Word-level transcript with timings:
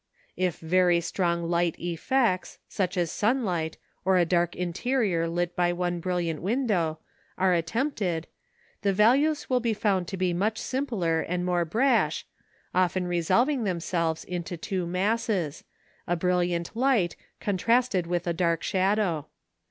If 0.35 0.57
very 0.57 0.99
strong 0.99 1.43
light 1.43 1.75
effects, 1.79 2.57
such 2.67 2.97
as 2.97 3.11
sunlight, 3.11 3.77
or 4.03 4.17
a 4.17 4.25
dark 4.25 4.55
interior 4.55 5.27
lit 5.27 5.55
by 5.55 5.71
one 5.73 5.99
brilliant 5.99 6.41
window, 6.41 6.97
are 7.37 7.53
attempted, 7.53 8.25
the 8.81 8.93
values 8.93 9.47
will 9.47 9.59
be 9.59 9.75
found 9.75 10.07
to 10.07 10.17
be 10.17 10.33
much 10.33 10.57
simpler 10.57 11.21
and 11.21 11.45
more 11.45 11.69
harsh, 11.71 12.23
often 12.73 13.05
resolving 13.05 13.63
themselves 13.63 14.25
into 14.25 14.57
two 14.57 14.87
masses, 14.87 15.63
a 16.07 16.15
brilliant 16.15 16.75
light 16.75 17.15
contrasted 17.39 18.07
with 18.07 18.25
a 18.25 18.33
dark 18.33 18.63
shadow. 18.63 19.27